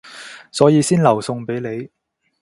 [0.51, 1.91] 所以先留餸畀你